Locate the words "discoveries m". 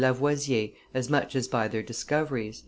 1.83-2.59